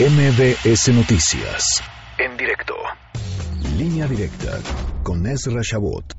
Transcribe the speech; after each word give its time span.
MBS 0.00 0.94
Noticias. 0.94 1.82
En 2.16 2.34
directo. 2.38 2.72
Línea 3.76 4.06
directa 4.06 4.58
con 5.02 5.26
Ezra 5.26 5.60
Shabot. 5.62 6.16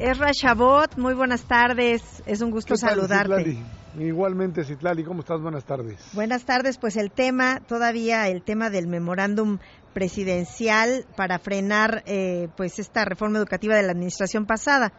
Ezra 0.00 0.32
Shabot, 0.32 0.96
muy 0.96 1.14
buenas 1.14 1.42
tardes. 1.42 2.02
Es 2.26 2.40
un 2.40 2.50
gusto 2.50 2.76
saludarte. 2.76 3.56
Igualmente, 4.00 4.64
Citlali, 4.64 5.04
¿cómo 5.04 5.20
estás? 5.20 5.40
Buenas 5.40 5.64
tardes. 5.64 6.00
Buenas 6.12 6.44
tardes, 6.44 6.76
pues 6.76 6.96
el 6.96 7.12
tema, 7.12 7.60
todavía 7.60 8.26
el 8.26 8.42
tema 8.42 8.68
del 8.68 8.88
memorándum 8.88 9.58
presidencial 9.94 11.06
para 11.16 11.38
frenar 11.38 12.02
eh, 12.04 12.48
pues 12.56 12.80
esta 12.80 13.04
reforma 13.04 13.38
educativa 13.38 13.76
de 13.76 13.84
la 13.84 13.92
administración 13.92 14.44
pasada. 14.44 14.92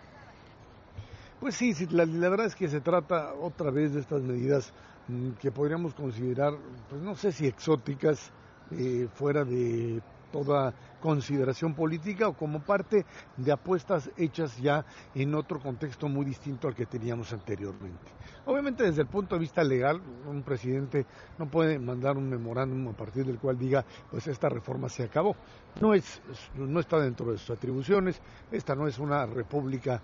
Pues 1.39 1.55
sí, 1.55 1.73
Citlali, 1.73 2.17
la 2.17 2.27
verdad 2.29 2.47
es 2.47 2.55
que 2.55 2.67
se 2.67 2.81
trata 2.81 3.33
otra 3.33 3.71
vez 3.71 3.93
de 3.93 4.01
estas 4.01 4.23
medidas 4.23 4.73
mm, 5.07 5.33
que 5.33 5.51
podríamos 5.53 5.93
considerar, 5.93 6.53
pues 6.87 7.01
no 7.01 7.15
sé 7.15 7.31
si 7.31 7.47
exóticas, 7.47 8.33
eh, 8.69 9.07
fuera 9.09 9.45
de 9.45 10.03
toda 10.31 10.73
consideración 11.01 11.73
política 11.73 12.27
o 12.27 12.33
como 12.33 12.59
parte 12.59 13.05
de 13.37 13.51
apuestas 13.51 14.11
hechas 14.17 14.57
ya 14.57 14.85
en 15.15 15.33
otro 15.33 15.59
contexto 15.59 16.07
muy 16.09 16.25
distinto 16.25 16.67
al 16.67 16.75
que 16.75 16.85
teníamos 16.85 17.31
anteriormente. 17.33 18.11
Obviamente 18.45 18.83
desde 18.83 19.01
el 19.01 19.07
punto 19.07 19.35
de 19.35 19.41
vista 19.41 19.63
legal, 19.63 20.01
un 20.27 20.41
presidente 20.43 21.05
no 21.37 21.47
puede 21.47 21.79
mandar 21.79 22.17
un 22.17 22.29
memorándum 22.29 22.87
a 22.87 22.93
partir 22.93 23.25
del 23.25 23.37
cual 23.37 23.57
diga, 23.57 23.85
pues 24.09 24.27
esta 24.27 24.49
reforma 24.49 24.89
se 24.89 25.03
acabó. 25.03 25.35
No, 25.81 25.93
es, 25.93 26.21
no 26.55 26.79
está 26.79 26.99
dentro 26.99 27.31
de 27.31 27.37
sus 27.37 27.51
atribuciones, 27.51 28.21
esta 28.51 28.75
no 28.75 28.87
es 28.87 28.97
una 28.99 29.25
república 29.25 30.01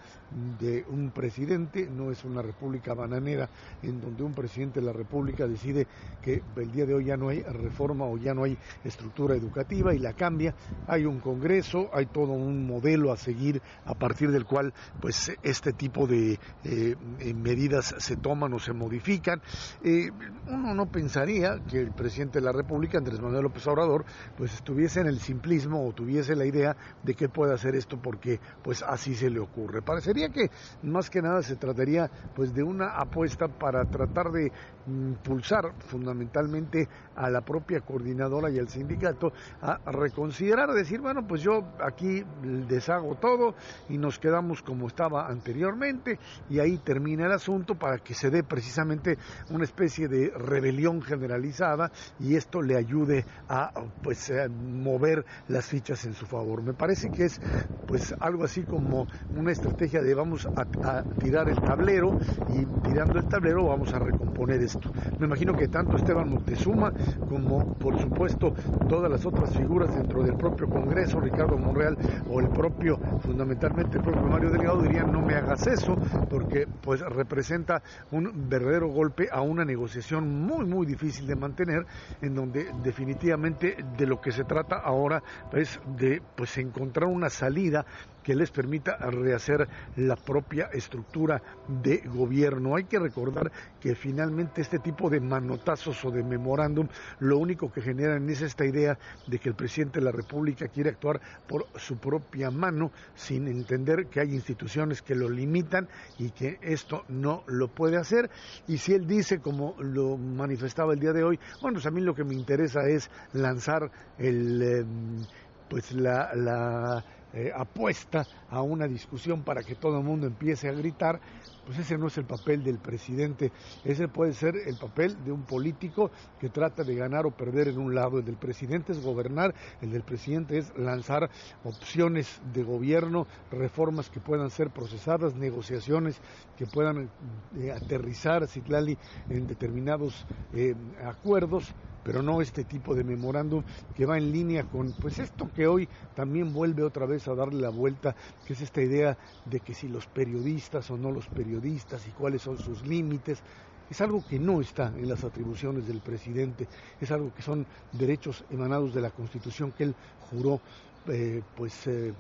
de 0.60 0.86
un 0.90 1.12
presidente, 1.12 1.90
no 1.90 2.12
es 2.12 2.24
una 2.24 2.42
república 2.42 2.94
bananera 2.94 3.50
en 3.82 4.00
donde 4.00 4.24
un 4.24 4.34
presidente 4.34 4.80
de 4.80 4.86
la 4.86 4.94
república 4.94 5.48
decide 5.48 5.88
que 6.22 6.44
el 6.56 6.72
día 6.72 6.86
de 6.86 6.94
hoy 6.94 7.06
ya 7.06 7.18
no 7.18 7.30
hay 7.30 7.42
reforma 7.42 8.06
o 8.06 8.18
ya 8.18 8.34
no 8.34 8.44
hay 8.44 8.58
estructura 8.84 9.36
educativa 9.36 9.94
y 9.94 10.00
la 10.00 10.14
cambia 10.16 10.56
hay 10.88 11.06
un 11.06 11.20
congreso, 11.20 11.90
hay 11.94 12.06
todo 12.08 12.34
un 12.34 12.66
modelo 12.66 13.12
a 13.12 13.18
seguir 13.18 13.62
a 13.86 13.94
partir 13.96 14.32
del 14.32 14.46
cual 14.46 14.74
pues 15.02 15.32
este 15.42 15.74
tipo 15.74 16.08
de 16.08 16.40
eh, 16.64 16.96
medidas 17.36 17.96
se 17.98 18.18
toman 18.18 18.54
o 18.54 18.60
se 18.60 18.74
modifican. 18.74 19.42
Eh, 19.84 20.10
uno 20.48 20.74
no 20.74 20.86
pensaría 20.88 21.60
que 21.68 21.80
el 21.80 21.92
presidente 21.92 22.40
de 22.40 22.46
la 22.46 22.52
República, 22.52 22.98
Andrés 22.98 23.20
Manuel 23.20 23.44
López 23.44 23.66
Obrador, 23.68 24.06
pues 24.38 24.54
estuviese 24.54 25.02
en 25.02 25.08
el 25.08 25.20
simplismo 25.20 25.88
o 25.88 25.94
tuviese 25.94 26.36
la 26.36 26.46
idea 26.46 26.76
de 27.04 27.14
que 27.14 27.30
puede 27.30 27.54
hacer 27.54 27.76
esto 27.76 28.00
porque 28.02 28.40
pues 28.64 28.84
así 28.84 29.16
se 29.16 29.30
le 29.30 29.40
ocurre. 29.40 29.82
Parecería 29.82 30.30
que 30.30 30.50
más 30.84 31.10
que 31.10 31.22
nada 31.22 31.42
se 31.42 31.56
trataría 31.56 32.10
pues 32.36 32.54
de 32.54 32.64
una 32.64 32.98
apuesta 32.98 33.48
para 33.48 33.86
tratar 33.86 34.32
de 34.32 34.52
impulsar 34.88 35.74
fundamentalmente 35.80 36.88
a 37.16 37.30
la 37.30 37.42
propia 37.42 37.82
coordinadora 37.82 38.50
y 38.50 38.60
al 38.60 38.70
sindicato 38.70 39.34
a 39.62 39.80
reconsiderar 40.06 40.72
decir, 40.72 41.02
bueno, 41.02 41.26
pues 41.28 41.42
yo 41.42 41.64
aquí 41.80 42.24
deshago 42.68 43.16
todo 43.16 43.56
y 43.90 43.98
nos 43.98 44.20
quedamos 44.20 44.62
como 44.62 44.88
estaba 44.88 45.28
anteriormente 45.28 46.20
y 46.50 46.60
ahí 46.60 46.78
termina 46.78 47.26
el 47.26 47.32
asunto 47.32 47.76
para 47.76 47.98
que 47.98 48.14
se 48.14 48.30
dé 48.30 48.44
precisamente 48.44 49.18
una 49.50 49.64
especie 49.64 50.08
de 50.08 50.30
rebelión 50.30 51.02
generalizada 51.02 51.92
y 52.20 52.36
esto 52.36 52.62
le 52.62 52.78
ayude 52.78 53.26
a 53.50 53.72
pues 54.04 54.32
mover 54.50 55.26
las 55.48 55.66
fichas 55.66 56.06
en 56.06 56.14
su 56.14 56.26
favor. 56.26 56.62
Me 56.62 56.74
parece 56.74 57.10
que 57.10 57.26
es 57.26 57.42
pues 57.88 58.14
algo 58.20 58.44
así 58.44 58.64
como 58.64 59.08
una 59.36 59.52
estrategia 59.52 60.02
de 60.02 60.14
vamos 60.14 60.48
a, 60.48 61.04
tirar 61.20 61.50
el 61.50 61.60
tablero 61.62 62.20
y 62.50 62.66
tirando 62.88 63.20
el 63.20 63.28
tablero 63.28 63.66
vamos 63.66 63.94
a 63.94 64.00
recomponer 64.00 64.62
esto. 64.62 64.92
Me 65.20 65.26
imagino 65.26 65.54
que 65.54 65.68
tanto 65.68 65.98
Esteban 65.98 66.30
Moctezuma 66.30 66.94
como 67.28 67.74
por 67.74 68.00
supuesto 68.00 68.54
todas 68.88 69.10
las 69.10 69.26
otras 69.26 69.56
figuras 69.56 69.95
dentro 69.96 70.24
del 70.24 70.36
propio 70.36 70.68
Congreso, 70.68 71.20
Ricardo 71.20 71.58
Monreal 71.58 71.98
o 72.28 72.40
el 72.40 72.50
propio, 72.50 73.00
fundamentalmente 73.20 73.98
el 73.98 74.04
propio 74.04 74.28
Mario 74.28 74.52
Delgado 74.52 74.82
dirían 74.82 75.12
no 75.12 75.22
me 75.22 75.36
hagas 75.36 75.66
eso, 75.68 75.98
porque 76.30 76.68
pues 76.82 77.02
representa 77.02 77.82
un 78.12 78.50
verdadero 78.50 78.90
golpe 78.90 79.28
a 79.32 79.42
una 79.42 79.64
negociación 79.66 80.28
muy 80.30 80.66
muy 80.66 80.86
difícil 80.86 81.26
de 81.28 81.36
mantener, 81.36 81.86
en 82.22 82.36
donde 82.36 82.72
definitivamente 82.84 83.78
de 83.98 84.06
lo 84.06 84.20
que 84.20 84.32
se 84.32 84.44
trata 84.44 84.78
ahora 84.78 85.24
es 85.54 85.80
de 85.98 86.22
pues 86.36 86.58
encontrar 86.58 87.08
una 87.08 87.30
salida 87.30 87.86
que 88.26 88.34
les 88.34 88.50
permita 88.50 88.98
rehacer 88.98 89.68
la 89.98 90.16
propia 90.16 90.66
estructura 90.74 91.40
de 91.68 91.98
gobierno. 92.08 92.76
Hay 92.76 92.86
que 92.86 92.98
recordar 92.98 93.52
que 93.80 93.94
finalmente 93.94 94.62
este 94.62 94.80
tipo 94.80 95.12
de 95.12 95.20
manotazos 95.20 96.04
o 96.06 96.10
de 96.10 96.24
memorándum 96.24 96.88
lo 97.20 97.38
único 97.38 97.72
que 97.72 97.82
generan 97.82 98.28
es 98.28 98.42
esta 98.42 98.66
idea 98.66 98.98
de 99.28 99.38
que 99.38 99.50
el 99.50 99.56
presidente 99.56 100.00
de 100.00 100.06
la 100.06 100.12
República 100.12 100.68
quiere 100.70 100.90
actuar 100.90 101.22
por 101.48 101.68
su 101.76 101.98
propia 101.98 102.50
mano 102.50 102.92
sin 103.14 103.48
entender 103.48 104.08
que 104.08 104.22
hay 104.22 104.34
instituciones 104.34 105.04
que 105.04 105.14
lo 105.14 105.30
limitan 105.30 105.88
y 106.18 106.32
que 106.32 106.58
esto 106.64 107.06
no 107.10 107.44
lo 107.46 107.68
puede 107.68 107.98
hacer. 107.98 108.32
Y 108.68 108.80
si 108.80 108.94
él 108.96 109.06
dice, 109.06 109.40
como 109.40 109.76
lo 109.78 110.18
manifestaba 110.18 110.94
el 110.94 111.00
día 111.00 111.14
de 111.14 111.24
hoy, 111.24 111.40
bueno, 111.62 111.76
pues 111.76 111.86
a 111.86 111.92
mí 111.92 112.02
lo 112.02 112.16
que 112.16 112.24
me 112.24 112.34
interesa 112.34 112.88
es 112.88 113.12
lanzar 113.34 113.92
el... 114.18 114.62
Em, 114.64 115.26
pues 115.68 115.94
la 115.94 117.04
eh, 117.36 117.52
apuesta 117.54 118.26
a 118.50 118.62
una 118.62 118.88
discusión 118.88 119.44
para 119.44 119.62
que 119.62 119.76
todo 119.76 119.98
el 119.98 120.06
mundo 120.06 120.26
empiece 120.26 120.70
a 120.70 120.72
gritar, 120.72 121.20
pues 121.66 121.80
ese 121.80 121.98
no 121.98 122.08
es 122.08 122.18
el 122.18 122.26
papel 122.26 122.64
del 122.64 122.80
presidente, 122.80 123.52
ese 123.84 124.08
puede 124.08 124.34
ser 124.34 124.56
el 124.56 124.78
papel 124.78 125.22
de 125.26 125.34
un 125.34 125.44
político 125.44 126.12
que 126.40 126.48
trata 126.48 126.84
de 126.84 126.96
ganar 126.96 127.26
o 127.26 127.32
perder 127.32 127.68
en 127.68 127.80
un 127.80 127.94
lado. 127.94 128.20
El 128.20 128.26
del 128.26 128.38
presidente 128.38 128.94
es 128.94 129.04
gobernar, 129.04 129.54
el 129.82 129.92
del 129.92 130.04
presidente 130.04 130.58
es 130.58 130.72
lanzar 130.78 131.30
opciones 131.64 132.42
de 132.54 132.64
gobierno, 132.64 133.28
reformas 133.52 134.10
que 134.10 134.22
puedan 134.22 134.50
ser 134.50 134.70
procesadas, 134.70 135.36
negociaciones 135.36 136.22
que 136.58 136.66
puedan 136.68 137.10
eh, 137.58 137.72
aterrizar, 137.72 138.48
Citlali, 138.48 138.98
en 139.30 139.46
determinados 139.46 140.26
eh, 140.54 140.74
acuerdos 141.04 141.76
pero 142.06 142.22
no 142.22 142.40
este 142.40 142.66
tipo 142.66 142.94
de 142.94 143.04
memorándum 143.04 143.64
que 143.92 144.06
va 144.06 144.20
en 144.20 144.32
línea 144.32 144.64
con 144.66 144.94
pues 144.94 145.18
esto 145.18 145.50
que 145.52 145.66
hoy 145.66 145.90
también 146.14 146.54
vuelve 146.54 146.84
otra 146.84 147.08
vez 147.08 147.28
a 147.28 147.34
darle 147.34 147.60
la 147.60 147.72
vuelta, 147.72 148.16
que 148.44 148.54
es 148.54 148.62
esta 148.62 148.80
idea 148.84 149.18
de 149.44 149.60
que 149.62 149.74
si 149.74 149.88
los 149.88 150.06
periodistas 150.06 150.92
o 150.92 150.98
no 150.98 151.10
los 151.12 151.28
periodistas 151.30 152.08
y 152.08 152.12
cuáles 152.12 152.44
son 152.44 152.60
sus 152.60 152.86
límites, 152.86 153.44
es 153.90 154.02
algo 154.02 154.24
que 154.24 154.38
no 154.38 154.62
está 154.62 154.94
en 154.96 155.10
las 155.10 155.24
atribuciones 155.24 155.88
del 155.88 156.02
presidente, 156.02 156.70
es 157.00 157.10
algo 157.10 157.34
que 157.34 157.42
son 157.42 157.66
derechos 157.92 158.46
emanados 158.50 158.94
de 158.94 159.02
la 159.02 159.10
Constitución 159.10 159.72
que 159.72 159.86
él 159.86 159.96
juró 160.20 160.62
eh, 161.08 161.42
pues 161.56 161.88
eh, 161.88 162.14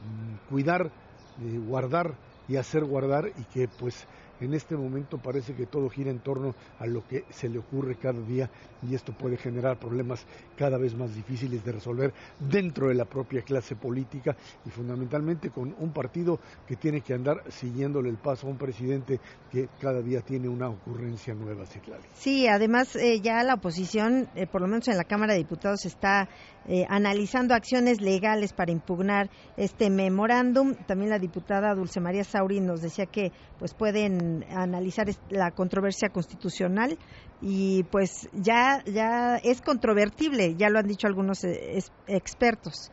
cuidar, 0.49 0.91
eh, 1.37 1.59
guardar 1.59 2.17
y 2.47 2.55
hacer 2.55 2.85
guardar 2.85 3.31
y 3.35 3.45
que 3.45 3.67
pues 3.67 4.07
en 4.39 4.53
este 4.53 4.75
momento 4.75 5.17
parece 5.17 5.53
que 5.53 5.65
todo 5.65 5.89
gira 5.89 6.11
en 6.11 6.19
torno 6.19 6.55
a 6.79 6.85
lo 6.85 7.05
que 7.07 7.25
se 7.29 7.49
le 7.49 7.59
ocurre 7.59 7.95
cada 7.95 8.19
día 8.21 8.49
y 8.87 8.95
esto 8.95 9.13
puede 9.13 9.37
generar 9.37 9.77
problemas 9.77 10.25
cada 10.57 10.77
vez 10.77 10.95
más 10.95 11.15
difíciles 11.15 11.63
de 11.63 11.71
resolver 11.71 12.13
dentro 12.39 12.89
de 12.89 12.95
la 12.95 13.05
propia 13.05 13.41
clase 13.41 13.75
política 13.75 14.35
y 14.65 14.69
fundamentalmente 14.69 15.49
con 15.49 15.75
un 15.79 15.91
partido 15.91 16.39
que 16.67 16.75
tiene 16.75 17.01
que 17.01 17.13
andar 17.13 17.43
siguiéndole 17.49 18.09
el 18.09 18.17
paso 18.17 18.47
a 18.47 18.49
un 18.49 18.57
presidente 18.57 19.19
que 19.51 19.69
cada 19.79 20.01
día 20.01 20.21
tiene 20.21 20.49
una 20.49 20.69
ocurrencia 20.69 21.33
nueva, 21.33 21.65
Citlali. 21.65 22.03
Sí, 22.13 22.47
además 22.47 22.95
eh, 22.95 23.21
ya 23.21 23.43
la 23.43 23.55
oposición, 23.55 24.27
eh, 24.35 24.47
por 24.47 24.61
lo 24.61 24.67
menos 24.67 24.87
en 24.87 24.97
la 24.97 25.03
Cámara 25.03 25.33
de 25.33 25.39
Diputados, 25.39 25.85
está 25.85 26.27
eh, 26.67 26.85
analizando 26.89 27.53
acciones 27.53 28.01
legales 28.01 28.53
para 28.53 28.71
impugnar 28.71 29.29
este 29.55 29.89
memorándum. 29.89 30.73
También 30.87 31.09
la 31.09 31.19
diputada 31.19 31.75
Dulce 31.75 31.99
María 31.99 32.23
Sauri 32.23 32.59
nos 32.59 32.81
decía 32.81 33.05
que 33.05 33.31
pues 33.59 33.73
pueden 33.73 34.24
analizar 34.49 35.07
la 35.29 35.51
controversia 35.51 36.09
constitucional 36.09 36.97
y 37.41 37.83
pues 37.91 38.09
ya 38.31 38.81
ya 38.85 39.37
es 39.37 39.61
controvertible, 39.61 40.55
ya 40.55 40.69
lo 40.69 40.79
han 40.79 40.87
dicho 40.87 41.07
algunos 41.07 41.43
eh, 41.43 41.79
expertos. 42.07 42.91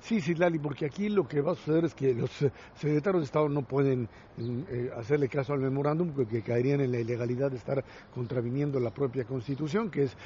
Sí, 0.00 0.20
sí, 0.20 0.34
Lali, 0.34 0.58
porque 0.58 0.86
aquí 0.86 1.08
lo 1.08 1.26
que 1.26 1.40
va 1.40 1.52
a 1.52 1.54
suceder 1.54 1.84
es 1.84 1.94
que 1.94 2.14
los 2.14 2.30
secretarios 2.74 3.22
de 3.22 3.24
Estado 3.24 3.48
no 3.48 3.62
pueden 3.62 4.08
eh, 4.38 4.90
hacerle 4.96 5.28
caso 5.28 5.52
al 5.52 5.60
memorándum 5.60 6.12
porque 6.12 6.42
caerían 6.42 6.80
en 6.80 6.92
la 6.92 7.00
ilegalidad 7.00 7.50
de 7.50 7.56
estar 7.56 7.84
contraviniendo 8.14 8.80
la 8.80 8.92
propia 8.92 9.24
Constitución, 9.24 9.90
que 9.90 10.04
es, 10.04 10.16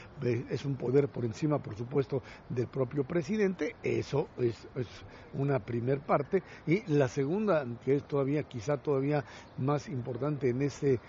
es 0.50 0.64
un 0.64 0.76
poder 0.76 1.08
por 1.08 1.24
encima, 1.24 1.58
por 1.58 1.76
supuesto, 1.76 2.22
del 2.48 2.66
propio 2.68 3.04
presidente. 3.04 3.76
Eso 3.82 4.28
es, 4.38 4.68
es 4.76 4.86
una 5.34 5.58
primer 5.58 6.00
parte. 6.00 6.42
Y 6.66 6.82
la 6.92 7.08
segunda, 7.08 7.66
que 7.84 7.96
es 7.96 8.04
todavía, 8.04 8.42
quizá 8.44 8.76
todavía 8.76 9.24
más 9.58 9.88
importante 9.88 10.48
en 10.50 10.62
ese 10.62 11.00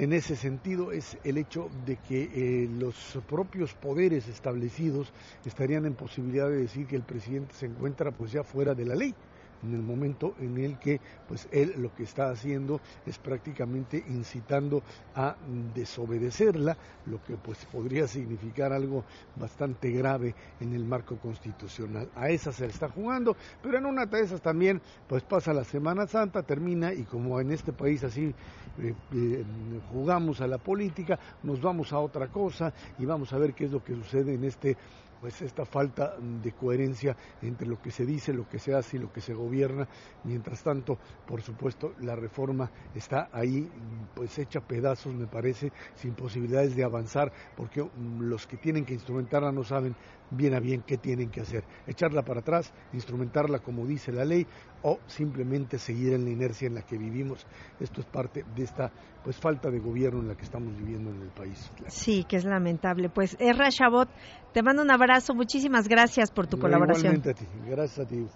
en 0.00 0.14
ese 0.14 0.34
sentido 0.34 0.92
es 0.92 1.18
el 1.24 1.36
hecho 1.36 1.68
de 1.84 1.96
que 2.08 2.22
eh, 2.22 2.68
los 2.80 3.18
propios 3.28 3.74
poderes 3.74 4.28
establecidos 4.28 5.12
estarían 5.44 5.84
en 5.84 5.92
posibilidad 5.92 6.48
de 6.48 6.56
decir 6.56 6.86
que 6.86 6.96
el 6.96 7.02
presidente 7.02 7.54
se 7.54 7.66
encuentra 7.66 8.10
pues 8.10 8.32
ya 8.32 8.42
fuera 8.42 8.74
de 8.74 8.86
la 8.86 8.94
ley. 8.94 9.14
En 9.62 9.74
el 9.74 9.82
momento 9.82 10.34
en 10.40 10.58
el 10.58 10.78
que 10.78 11.00
pues 11.28 11.48
él 11.50 11.74
lo 11.76 11.94
que 11.94 12.04
está 12.04 12.30
haciendo 12.30 12.80
es 13.06 13.18
prácticamente 13.18 14.02
incitando 14.08 14.82
a 15.14 15.36
desobedecerla, 15.74 16.76
lo 17.06 17.22
que 17.22 17.36
pues 17.36 17.64
podría 17.66 18.06
significar 18.06 18.72
algo 18.72 19.04
bastante 19.36 19.90
grave 19.90 20.34
en 20.60 20.74
el 20.74 20.84
marco 20.84 21.16
constitucional. 21.18 22.08
A 22.14 22.30
esa 22.30 22.52
se 22.52 22.64
le 22.64 22.72
está 22.72 22.88
jugando, 22.88 23.36
pero 23.62 23.78
en 23.78 23.86
una 23.86 24.06
de 24.06 24.20
esas 24.20 24.40
también 24.40 24.80
pues 25.08 25.22
pasa 25.22 25.52
la 25.52 25.64
Semana 25.64 26.06
Santa, 26.06 26.42
termina 26.42 26.92
y 26.92 27.04
como 27.04 27.40
en 27.40 27.52
este 27.52 27.72
país 27.72 28.04
así 28.04 28.34
eh, 28.78 28.94
eh, 29.12 29.44
jugamos 29.92 30.40
a 30.40 30.46
la 30.46 30.58
política, 30.58 31.18
nos 31.42 31.60
vamos 31.60 31.92
a 31.92 31.98
otra 31.98 32.28
cosa 32.28 32.72
y 32.98 33.04
vamos 33.04 33.32
a 33.32 33.38
ver 33.38 33.54
qué 33.54 33.64
es 33.64 33.72
lo 33.72 33.82
que 33.82 33.94
sucede 33.94 34.34
en 34.34 34.44
este 34.44 34.76
pues 35.20 35.42
esta 35.42 35.64
falta 35.66 36.14
de 36.18 36.52
coherencia 36.52 37.16
entre 37.42 37.68
lo 37.68 37.80
que 37.80 37.90
se 37.90 38.06
dice, 38.06 38.32
lo 38.32 38.48
que 38.48 38.58
se 38.58 38.74
hace 38.74 38.96
y 38.96 39.00
lo 39.00 39.12
que 39.12 39.20
se 39.20 39.34
gobierna. 39.34 39.86
Mientras 40.24 40.62
tanto, 40.62 40.98
por 41.26 41.42
supuesto, 41.42 41.92
la 42.00 42.16
reforma 42.16 42.70
está 42.94 43.28
ahí, 43.32 43.68
pues 44.14 44.38
hecha 44.38 44.60
pedazos, 44.60 45.14
me 45.14 45.26
parece, 45.26 45.72
sin 45.94 46.14
posibilidades 46.14 46.74
de 46.74 46.84
avanzar, 46.84 47.32
porque 47.56 47.82
mm, 47.82 48.22
los 48.22 48.46
que 48.46 48.56
tienen 48.56 48.84
que 48.84 48.94
instrumentarla 48.94 49.52
no 49.52 49.62
saben 49.62 49.94
bien 50.30 50.54
a 50.54 50.60
bien 50.60 50.82
qué 50.86 50.96
tienen 50.96 51.30
que 51.30 51.40
hacer. 51.40 51.64
Echarla 51.86 52.22
para 52.22 52.40
atrás, 52.40 52.72
instrumentarla 52.92 53.58
como 53.58 53.86
dice 53.86 54.12
la 54.12 54.24
ley 54.24 54.46
o 54.82 54.98
simplemente 55.06 55.78
seguir 55.78 56.14
en 56.14 56.24
la 56.24 56.30
inercia 56.30 56.66
en 56.66 56.74
la 56.74 56.82
que 56.82 56.96
vivimos. 56.96 57.46
Esto 57.78 58.00
es 58.00 58.06
parte 58.06 58.44
de 58.54 58.64
esta 58.64 58.90
pues 59.22 59.36
falta 59.36 59.70
de 59.70 59.78
gobierno 59.78 60.20
en 60.20 60.28
la 60.28 60.34
que 60.34 60.44
estamos 60.44 60.74
viviendo 60.76 61.10
en 61.10 61.22
el 61.22 61.28
país. 61.28 61.70
Sí, 61.88 62.24
que 62.24 62.36
es 62.36 62.44
lamentable. 62.44 63.10
Pues 63.10 63.36
Erra 63.38 63.68
Chabot, 63.70 64.08
te 64.52 64.62
mando 64.62 64.82
un 64.82 64.90
abrazo, 64.90 65.34
muchísimas 65.34 65.88
gracias 65.88 66.30
por 66.30 66.46
tu 66.46 66.58
colaboración. 66.58 67.14
Igualmente 67.14 67.30
a 67.30 67.34
ti, 67.34 67.46
gracias 67.68 68.06
a 68.06 68.08
ti, 68.08 68.26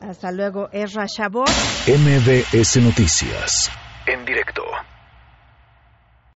Hasta 0.00 0.32
luego, 0.32 0.68
Erra 0.72 1.06
Chabot. 1.06 1.48
MBS 1.86 2.82
Noticias, 2.82 3.70
en 4.06 4.24
directo. 4.24 4.62